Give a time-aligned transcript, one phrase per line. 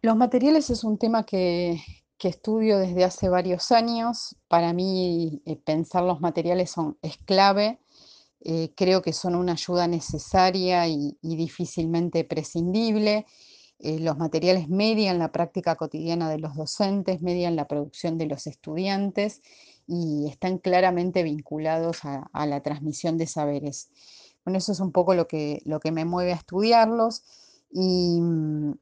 [0.00, 1.80] Los materiales es un tema que,
[2.20, 4.36] estudio desde hace varios años.
[4.48, 7.80] Para mí, eh, pensar los materiales son, es clave.
[8.40, 13.26] Eh, creo que son una ayuda necesaria y, y difícilmente prescindible.
[13.80, 18.46] Eh, los materiales median la práctica cotidiana de los docentes, median la producción de los
[18.46, 19.42] estudiantes
[19.86, 23.90] y están claramente vinculados a, a la transmisión de saberes.
[24.44, 27.22] Bueno, eso es un poco lo que, lo que me mueve a estudiarlos
[27.70, 28.72] y mm,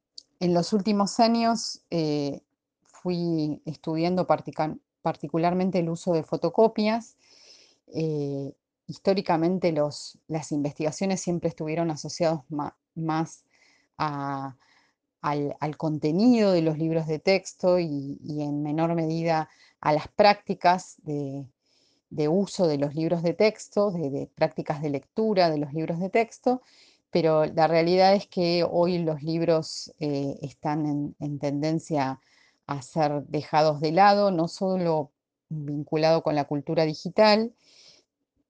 [0.47, 2.41] en los últimos años eh,
[2.85, 4.27] fui estudiando
[5.03, 7.17] particularmente el uso de fotocopias.
[7.89, 8.53] Eh,
[8.87, 12.41] históricamente las investigaciones siempre estuvieron asociadas
[12.95, 13.45] más
[13.97, 14.57] al,
[15.77, 19.49] contenido de los libros de texto y, en menor medida
[19.81, 21.49] a las prácticas de,
[22.29, 26.63] uso de los libros de texto, de, prácticas de lectura de los libros de texto,
[27.11, 32.21] pero la realidad es que hoy los libros eh, están en, tendencia
[32.67, 35.13] a ser dejados de lado, no solo
[35.49, 37.55] vinculado con la cultura digital,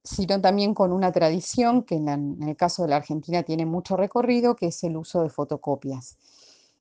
[0.02, 4.56] sino también con una tradición que en, el caso de la Argentina tiene mucho recorrido,
[4.56, 6.16] que es el uso de fotocopias.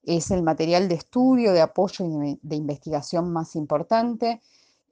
[0.03, 4.41] Es el material de estudio, de apoyo y de, investigación más importante.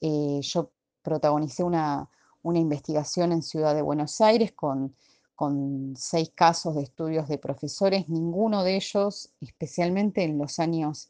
[0.02, 0.72] Eh, yo
[1.04, 2.10] protagonicé una,
[2.42, 4.96] una investigación en Ciudad de Buenos Aires con
[5.44, 11.10] con seis casos de estudios de profesores, ninguno de ellos, especialmente en los años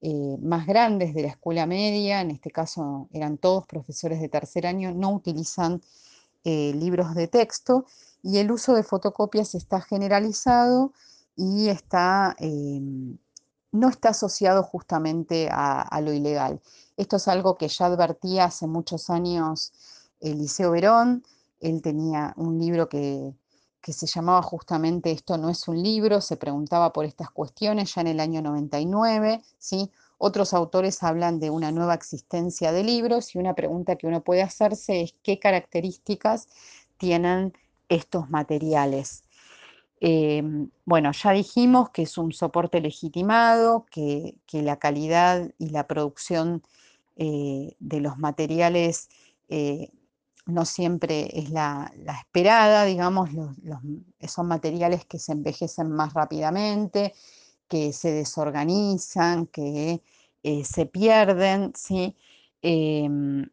[0.00, 4.66] eh, más grandes de la escuela media, en este caso eran todos profesores de tercer
[4.66, 5.82] año, no utilizan
[6.44, 7.84] eh, libros de texto
[8.22, 10.94] y el uso de fotocopias está generalizado
[11.36, 13.18] y está, em,
[13.72, 16.62] no está asociado justamente a, a, lo ilegal.
[16.96, 19.70] Esto es algo que ya advertía hace muchos años
[20.20, 21.24] Eliseo Verón,
[21.60, 23.34] él tenía un libro que,
[23.86, 28.00] que se llamaba justamente Esto no es un libro, se preguntaba por estas cuestiones ya
[28.00, 29.92] en el año 99, ¿sí?
[30.18, 34.42] Otros autores hablan de una nueva existencia de libros y una pregunta que uno puede
[34.42, 36.48] hacerse es qué características
[36.98, 37.52] tienen
[37.88, 39.22] estos materiales.
[40.00, 46.64] Em, bueno, ya dijimos que es un soporte legitimado, que, la calidad y la producción
[47.14, 49.10] eh, de los materiales
[49.48, 49.90] eh,
[50.46, 53.30] no siempre es la, esperada, digamos,
[54.28, 57.14] son materiales que se envejecen más rápidamente,
[57.68, 60.02] que se desorganizan, que
[60.42, 62.16] eh, se pierden, ¿sí?
[62.62, 63.48] Em,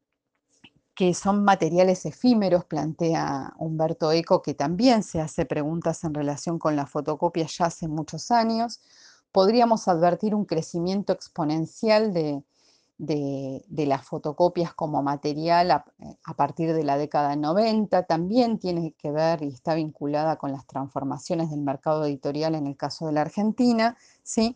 [0.96, 6.75] que son materiales efímeros, plantea Humberto Eco, que también se hace preguntas en relación con
[6.75, 8.81] la fotocopia ya hace muchos años.
[9.31, 12.44] Podríamos advertir un crecimiento exponencial de,
[12.98, 19.12] de, las fotocopias como material eh, a, partir de la década 90, también tiene que
[19.12, 23.22] ver y está vinculada con las transformaciones del mercado editorial en el caso de la
[23.22, 23.98] Argentina.
[24.24, 24.56] ¿sí?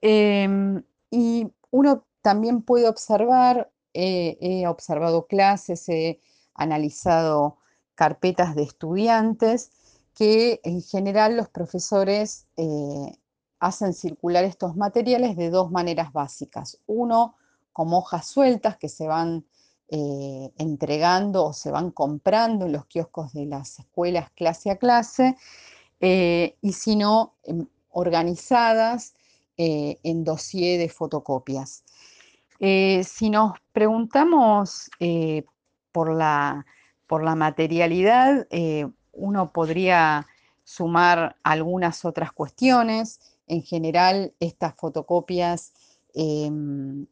[0.00, 6.18] Em, y uno también puede observar, he observado clases, he
[6.54, 7.58] analizado
[7.94, 9.70] carpetas de estudiantes,
[10.14, 13.18] que en general los profesores eh,
[13.58, 16.78] hacen circular estos materiales de dos maneras básicas.
[16.86, 17.34] Uno,
[17.74, 19.44] como hojas sueltas que se van
[19.88, 25.36] eh, entregando o se van comprando en los kioscos de las escuelas clase a clase,
[26.00, 29.14] eh, y si no, em, organizadas
[29.58, 31.84] eh, en dossier de fotocopias.
[32.58, 34.90] si nos preguntamos
[35.92, 36.64] por, la,
[37.06, 38.46] por la materialidad,
[39.12, 40.26] uno podría
[40.64, 43.20] sumar algunas otras cuestiones.
[43.46, 45.72] En general, estas fotocopias
[46.14, 47.06] em,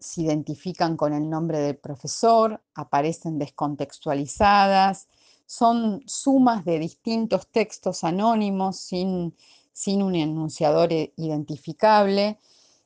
[0.00, 5.08] se identifican con el nombre del profesor, aparecen descontextualizadas,
[5.46, 9.34] son sumas de distintos textos anónimos sin,
[9.72, 12.38] sin un enunciador e, identificable.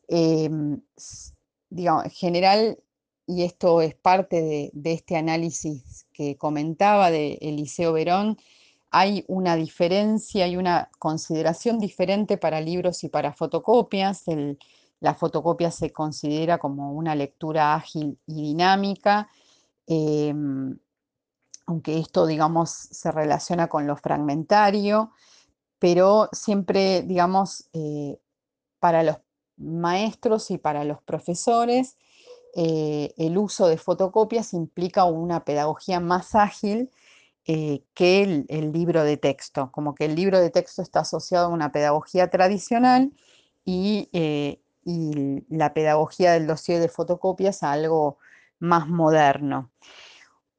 [0.09, 0.81] Em,
[1.71, 2.79] digamos, en general,
[3.27, 8.39] y esto es parte de, este análisis que comentaba de Eliseo Verón,
[8.91, 14.25] hay una diferencia y una consideración diferente para libros y para fotocopias.
[15.01, 19.29] La fotocopia se considera como una lectura ágil y dinámica,
[19.87, 20.79] em,
[21.67, 25.13] aunque esto, digamos, se relaciona con lo fragmentario,
[25.79, 28.19] pero siempre, digamos, eh,
[28.81, 29.19] para los
[29.57, 31.97] maestros y para los profesores,
[32.57, 36.91] eh, el uso de fotocopias implica una pedagogía más ágil
[37.47, 41.47] eh, que el, el, libro de texto, como que el libro de texto está asociado
[41.47, 43.13] a una pedagogía tradicional
[43.65, 44.09] y
[44.85, 48.19] y la pedagogía del dossier de fotocopias a algo
[48.59, 49.71] más moderno.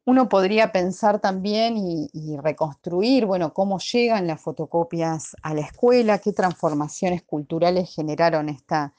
[0.05, 6.31] Uno podría pensar también y, reconstruir, bueno, cómo llegan las fotocopias a la escuela, qué
[6.31, 8.93] transformaciones culturales generaron esta,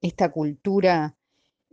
[0.00, 1.14] esta cultura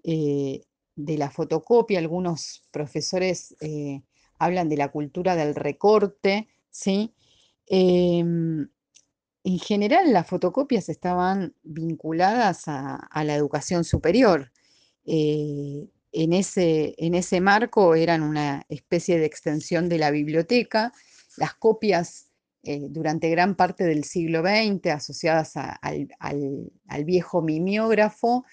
[0.04, 0.66] eh,
[0.96, 2.00] de la fotocopia.
[2.00, 4.04] Algunos profesores eh,
[4.40, 7.14] hablan de la cultura del recorte, ¿sí?
[7.68, 8.68] Em,
[9.46, 14.52] en general, las fotocopias estaban vinculadas a, la educación superior.
[15.06, 20.92] Eh, en, ese, en ese marco eran una especie de extensión de la biblioteca.
[21.38, 22.32] Las copias
[22.64, 28.46] eh, durante gran parte del siglo XX asociadas al, viejo mimeógrafo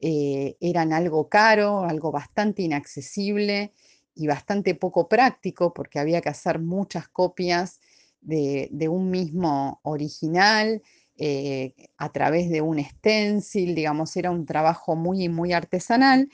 [0.00, 3.74] eh, eran algo caro, algo bastante inaccesible
[4.14, 7.80] y bastante poco práctico porque había que hacer muchas copias
[8.20, 10.82] de, un mismo original
[11.16, 16.28] eh, a través de un stencil, digamos, era un trabajo muy, muy artesanal,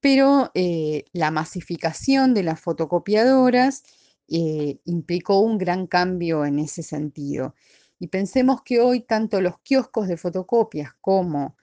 [0.00, 3.82] pero eh, la masificación de las fotocopiadoras
[4.28, 7.54] eh, implicó un gran cambio en ese sentido.
[7.98, 11.56] Y pensemos que hoy tanto los kioscos de fotocopias como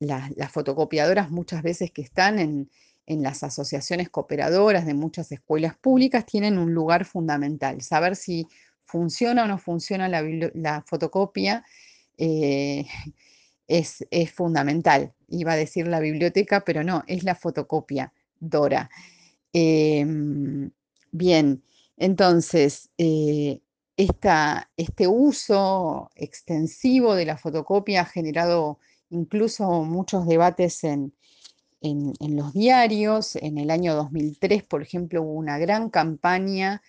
[0.00, 2.70] las fotocopiadoras muchas veces que están en,
[3.06, 7.80] en las asociaciones cooperadoras de muchas escuelas públicas tienen un lugar fundamental.
[7.80, 8.46] Saber si
[8.84, 11.64] funciona o no funciona la, fotocopia
[12.18, 12.86] eh,
[13.68, 14.04] es,
[14.34, 15.12] fundamental.
[15.28, 18.90] Iba a decir la biblioteca, pero no, es la fotocopia, Dora.
[19.52, 20.70] Em,
[21.12, 21.62] bien,
[21.96, 23.60] entonces, eh,
[23.96, 28.78] este uso extensivo de la fotocopia ha generado
[29.10, 31.14] incluso muchos debates en,
[31.80, 33.36] en, los diarios.
[33.36, 36.82] En el año 2003, por ejemplo, hubo una gran campaña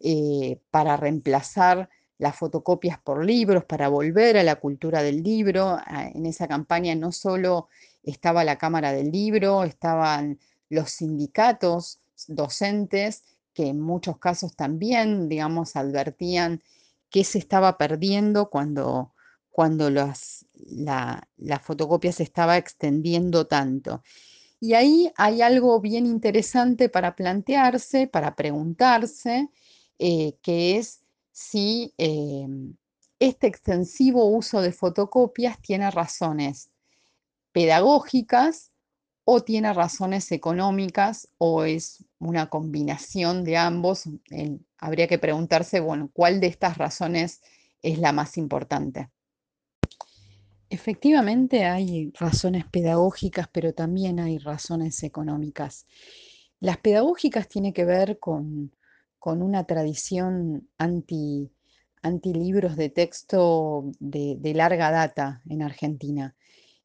[0.00, 5.78] eh, para reemplazar las fotocopias por libros, para volver a la cultura del libro.
[5.86, 7.68] Ah, en esa campaña no solo
[8.02, 13.22] estaba la Cámara del Libro, estaban los sindicatos docentes,
[13.54, 16.62] que en muchos casos también, digamos, advertían
[17.10, 19.12] que se estaba perdiendo cuando,
[19.50, 20.14] cuando la,
[21.36, 24.02] la, fotocopia se estaba extendiendo tanto.
[24.62, 29.48] Y ahí hay algo bien interesante para plantearse, para preguntarse,
[29.98, 32.76] eh, que es si em,
[33.18, 36.70] este extensivo uso de fotocopias tiene razones
[37.50, 38.70] pedagógicas
[39.24, 44.04] o tiene razones económicas o es una combinación de ambos.
[44.78, 47.42] habría que preguntarse, bueno, ¿cuál de estas razones
[47.82, 49.10] es la más importante?
[50.72, 55.86] Efectivamente hay razones pedagógicas, pero también hay razones económicas.
[56.60, 58.72] Las pedagógicas tienen que ver con,
[59.20, 61.52] una tradición anti,
[62.24, 66.34] libros de texto de, larga data en Argentina.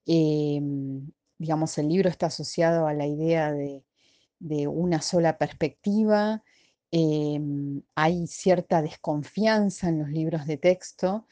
[0.05, 6.43] Em, digamos, el libro está asociado a la idea de, una sola perspectiva,
[6.91, 11.25] em, hay cierta desconfianza en los libros de texto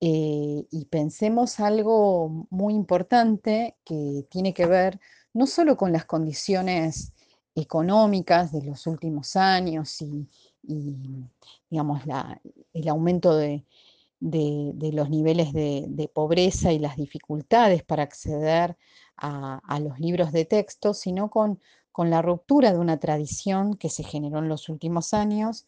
[0.00, 5.00] eh, y pensemos algo muy importante que tiene que ver
[5.32, 7.12] no solo con las condiciones
[7.54, 10.28] económicas de los últimos años y,
[11.70, 12.02] digamos,
[12.74, 13.64] el aumento de,
[14.20, 18.76] los niveles de, pobreza y las dificultades para acceder
[19.16, 21.60] a, los libros de texto, sino con,
[21.96, 25.66] la ruptura de una tradición que se generó en los últimos años,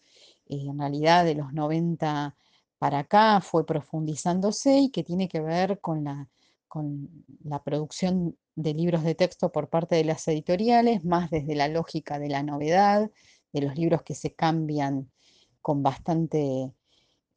[0.50, 2.36] eh, en realidad de los 90
[2.78, 6.28] para acá fue profundizándose y que tiene que ver con la,
[6.68, 7.08] con
[7.44, 12.18] la producción de libros de texto por parte de las editoriales, más desde la lógica
[12.18, 13.10] de la novedad,
[13.52, 15.10] de los libros que se cambian
[15.62, 16.72] con bastante,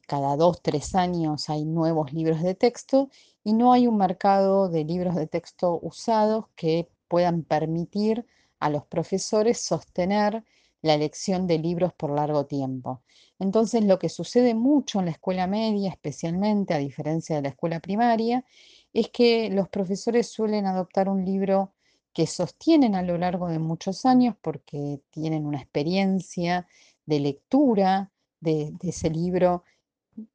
[0.07, 3.09] cada dos, tres años hay nuevos libros de texto
[3.43, 8.25] y no hay un mercado de libros de texto usados que puedan permitir
[8.59, 10.43] a los profesores sostener
[10.81, 13.03] la elección de libros por largo tiempo.
[13.39, 17.79] Entonces, lo que sucede mucho en la escuela media, especialmente a diferencia de la escuela
[17.79, 18.45] primaria,
[18.93, 21.73] es que los profesores suelen adoptar un libro
[22.13, 26.67] que sostienen a lo largo de muchos años porque tienen una experiencia
[27.05, 29.63] de lectura de, ese libro,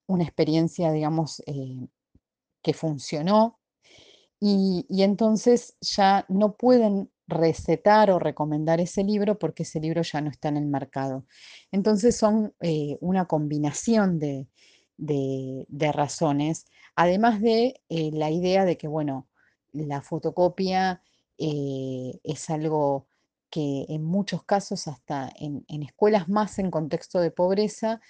[0.06, 1.88] una experiencia, digamos, eh,
[2.62, 3.58] que funcionó,
[4.40, 10.30] y, entonces ya no pueden recetar o recomendar ese libro porque ese libro ya no
[10.30, 11.24] está en el mercado.
[11.72, 14.46] Entonces son eh, una combinación de,
[15.92, 19.28] razones, además de eh, la idea de que, bueno,
[19.72, 21.02] la fotocopia
[21.38, 23.06] eh, es algo
[23.50, 28.00] que en muchos casos, hasta en, en escuelas más en contexto de pobreza,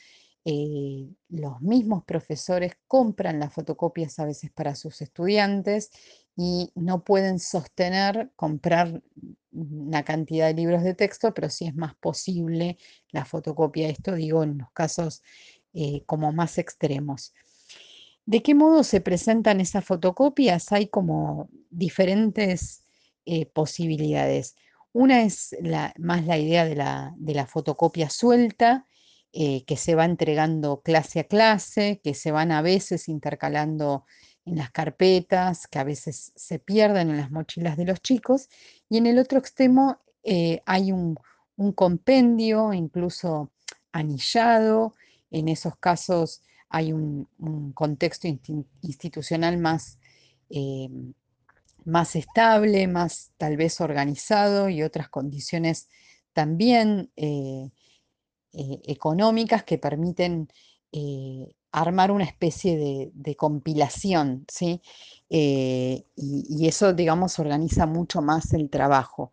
[1.29, 5.91] los mismos profesores compran las fotocopias a veces para sus estudiantes
[6.37, 9.03] y no pueden sostener comprar
[9.51, 12.79] una cantidad de libros de texto, pero sí es más posible
[13.11, 13.89] la fotocopia.
[13.89, 15.23] Esto digo en los casos
[15.73, 17.33] eh, como más extremos.
[18.25, 20.71] ¿De qué modo se presentan esas fotocopias?
[20.71, 22.85] Hay como diferentes
[23.25, 24.55] eh, posibilidades.
[24.93, 25.57] Una es
[25.99, 28.87] más la idea de la, de la fotocopia suelta,
[29.39, 34.07] eh, que se va entregando clase a clase, que se van a veces intercalando
[34.47, 38.49] en las carpetas, que a veces se pierden en las mochilas de los chicos.
[38.89, 41.19] Y en el otro extremo eh, hay un,
[41.75, 43.53] compendio, incluso
[43.93, 44.95] anillado.
[45.31, 46.41] En esos casos
[46.71, 47.29] hay un,
[47.75, 48.27] contexto
[48.81, 49.99] institucional más,
[50.49, 50.89] eh,
[51.85, 55.91] más estable, más tal vez organizado y otras condiciones
[56.33, 57.11] también
[58.59, 60.49] eh, económicas que permiten
[60.91, 64.81] eh, armar una especie de, compilación, ¿sí?
[65.29, 69.33] Eh, y, eso, digamos, organiza mucho más el trabajo.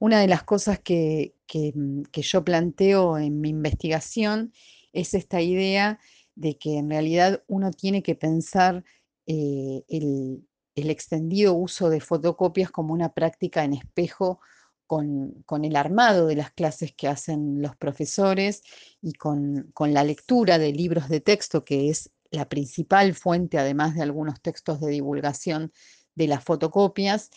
[0.00, 4.52] Una de las cosas que, que, mm, que yo planteo en mi investigación
[4.92, 6.00] es esta idea
[6.34, 8.82] de que en realidad uno tiene que pensar
[9.26, 14.40] el, el extendido uso de fotocopias como una práctica en espejo
[14.86, 18.62] con, con el armado de las clases que hacen los profesores
[19.00, 23.94] y con, con la lectura de libros de texto, que es la principal fuente, además
[23.94, 25.72] de algunos textos de divulgación
[26.14, 27.30] de las fotocopias,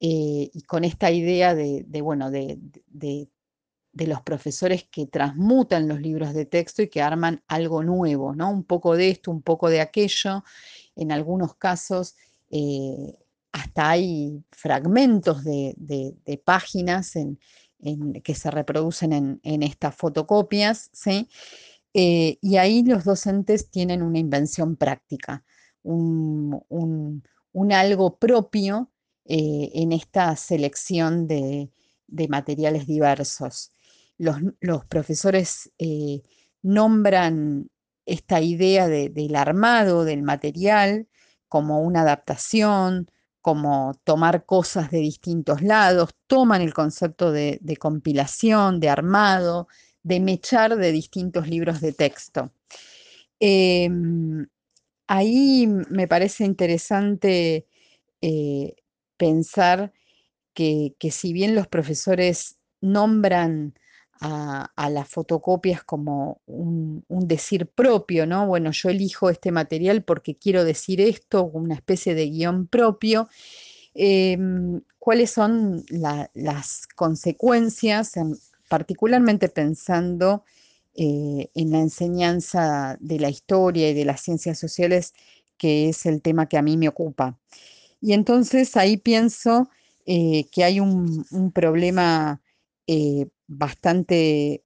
[0.00, 3.28] eh, y con esta idea de, de, bueno, de, de,
[3.92, 8.50] de los profesores que transmutan los libros de texto y que arman algo nuevo, ¿no?
[8.50, 10.44] Un poco de esto, un poco de aquello.
[10.96, 12.16] En algunos casos
[12.50, 13.18] eh,
[13.52, 17.38] hasta hay fragmentos de, de, páginas en,
[17.78, 21.28] en, que se reproducen en, en estas fotocopias, ¿sí?
[21.94, 25.44] Eh, y ahí los docentes tienen una invención práctica,
[25.82, 28.90] un, un, un algo propio
[29.26, 31.70] eh, en esta selección de,
[32.06, 33.72] de materiales diversos.
[34.16, 36.22] Los, los profesores eh,
[36.62, 37.68] nombran
[38.06, 41.08] esta idea de, del armado del material
[41.48, 43.10] como una adaptación,
[43.42, 49.68] como tomar cosas de distintos lados, toman el concepto de, compilación, de armado,
[50.02, 52.52] de mechar de distintos libros de texto.
[53.40, 53.90] Eh,
[55.08, 57.66] ahí me parece interesante
[58.20, 58.76] eh,
[59.16, 59.92] pensar
[60.54, 63.74] que, que, si bien los profesores nombran
[64.22, 68.46] a, las fotocopias como un, decir propio, ¿no?
[68.46, 73.28] Bueno, yo elijo este material porque quiero decir esto, una especie de guion propio.
[73.94, 74.38] Eh,
[74.98, 78.36] ¿Cuáles son la, las consecuencias, en,
[78.68, 80.44] particularmente pensando
[80.94, 85.14] eh, en la enseñanza de la historia y de las ciencias sociales,
[85.58, 87.38] que es el tema que a mí me ocupa?
[88.00, 89.68] Y entonces ahí pienso
[90.06, 92.40] eh, que hay un, un problema
[92.86, 94.64] eh, bastante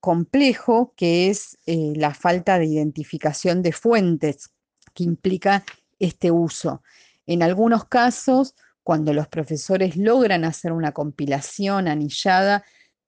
[0.00, 4.50] complejo, que es eh, la falta de identificación de fuentes
[4.94, 5.64] que implica
[5.98, 6.82] este uso.
[7.26, 12.64] En algunos casos, cuando los profesores logran hacer una compilación anillada,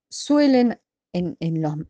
[0.09, 0.79] suelen
[1.11, 1.37] en,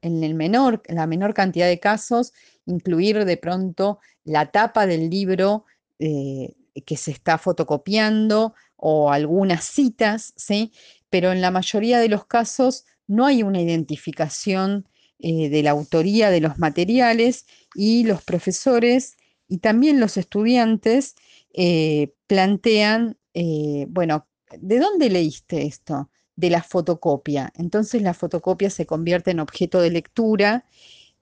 [0.01, 2.33] el menor, en la menor cantidad de casos
[2.65, 5.65] incluir de pronto la tapa del libro
[5.99, 10.73] eh, que se está fotocopiando o algunas citas, ¿sí?
[11.09, 14.87] pero en la mayoría de los casos no hay una identificación
[15.19, 19.15] eh, de la autoría de los materiales y los profesores
[19.47, 21.15] y también los estudiantes
[21.53, 24.27] eh, plantean, eh, bueno,
[24.59, 26.09] ¿de dónde leíste esto?
[26.35, 27.53] De la fotocopia.
[27.55, 30.65] Entonces la fotocopia se convierte en objeto de lectura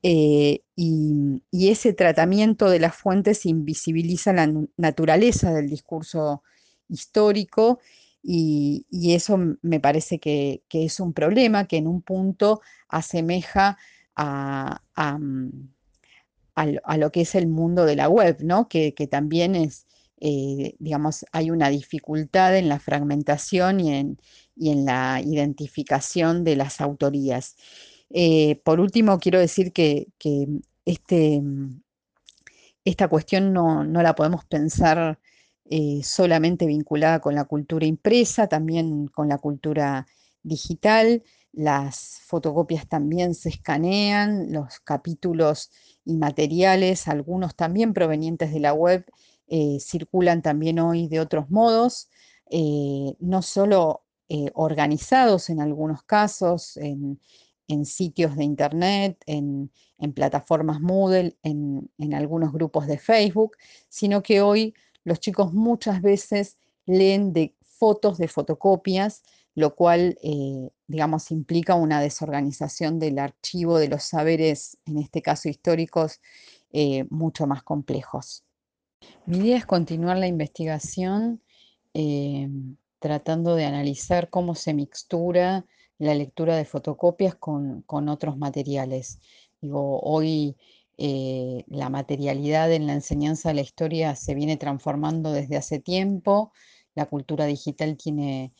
[0.01, 6.43] y, y, ese tratamiento de las fuentes invisibiliza la naturaleza del discurso
[6.89, 7.79] histórico
[8.23, 13.77] y, eso me parece que, que, es un problema que en un punto asemeja
[14.15, 15.19] a, a,
[16.55, 18.67] a lo que es el mundo de la web, ¿no?
[18.69, 19.87] que, que también es,
[20.19, 24.17] eh, digamos, hay una dificultad en la fragmentación y en,
[24.55, 27.57] y en la identificación de las autorías.
[28.09, 30.47] Eh, por último, quiero decir que, que
[30.85, 31.41] este,
[32.85, 35.19] esta cuestión no, no, la podemos pensar
[35.65, 40.05] eh, solamente vinculada con la cultura impresa, también con la cultura
[40.43, 41.24] digital.
[41.53, 45.72] Las fotocopias también se escanean, los capítulos
[46.03, 49.05] y materiales, algunos también provenientes de la web,
[49.48, 52.10] eh, circulan también hoy de otros modos,
[52.50, 54.01] eh, no solo
[54.55, 57.20] organizados en algunos casos, en,
[57.86, 59.70] sitios de internet, en,
[60.15, 63.58] plataformas Moodle, en algunos grupos de Facebook,
[63.89, 69.24] sino que hoy los chicos muchas veces leen de fotos de fotocopias,
[69.55, 75.50] lo cual, eh, digamos, implica una desorganización del archivo de los saberes, en este caso
[75.50, 76.22] históricos,
[76.72, 78.43] eh, mucho más complejos.
[79.25, 81.41] Mi idea es continuar la investigación
[81.93, 85.65] em, tratando de analizar cómo se mixtura
[86.00, 89.19] la lectura de fotocopias con, con otros materiales.
[89.62, 90.57] Digo, hoy
[90.97, 96.51] eh, la materialidad en la enseñanza de la historia se viene transformando desde hace tiempo.
[96.95, 98.53] La cultura digital tiene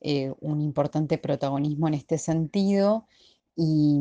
[0.00, 3.06] eh, un importante protagonismo en este sentido.
[3.56, 3.98] Y,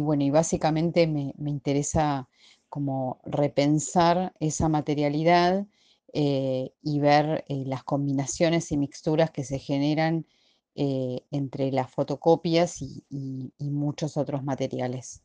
[0.00, 2.28] bueno, y básicamente me, me interesa
[2.68, 5.66] como repensar esa materialidad
[6.12, 10.26] eh, y ver las combinaciones y mixturas que se generan
[10.74, 13.04] entre las fotocopias y
[13.58, 15.22] muchos otros materiales.